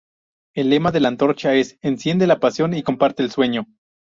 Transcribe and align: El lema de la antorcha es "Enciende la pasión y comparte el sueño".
El 0.55 0.71
lema 0.71 0.91
de 0.91 0.99
la 0.99 1.09
antorcha 1.09 1.53
es 1.53 1.77
"Enciende 1.83 2.25
la 2.25 2.39
pasión 2.39 2.73
y 2.73 2.81
comparte 2.81 3.21
el 3.21 3.29
sueño". 3.29 3.67